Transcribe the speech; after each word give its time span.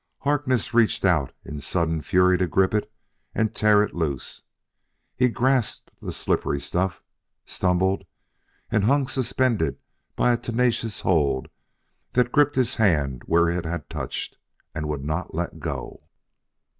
Harkness 0.21 0.73
reached 0.73 1.05
out 1.05 1.31
in 1.45 1.59
sudden 1.59 2.01
fury 2.01 2.35
to 2.39 2.47
grip 2.47 2.73
it 2.73 2.91
and 3.35 3.53
tear 3.53 3.83
it 3.83 3.93
loose. 3.93 4.41
He 5.15 5.29
grasped 5.29 5.91
the 6.01 6.11
slippery 6.11 6.59
stuff, 6.59 7.03
stumbled 7.45 8.07
and 8.71 8.85
hung 8.85 9.05
suspended 9.07 9.77
by 10.15 10.33
a 10.33 10.37
tenacious 10.37 11.01
hold 11.01 11.49
that 12.13 12.31
gripped 12.31 12.55
his 12.55 12.77
hand 12.77 13.21
where 13.27 13.47
it 13.47 13.63
had 13.65 13.91
touched, 13.91 14.39
and 14.73 14.87
would 14.87 15.03
not 15.05 15.35
let 15.35 15.59
go. 15.59 16.01